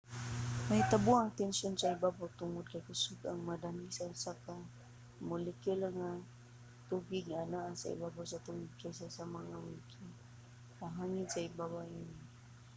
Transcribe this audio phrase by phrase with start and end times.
[0.67, 5.87] mahitabo ang tensyon sa ibabaw tungod kay kusog nga nadani sa usag-usa ang mga molekula
[5.97, 6.07] sa
[6.89, 10.11] tubig nga naa sa ibabaw sa tubig kaysa sa mga molekula
[10.77, 12.19] sa hangin sa ibabaw niini